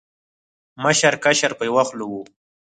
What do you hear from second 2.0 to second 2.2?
و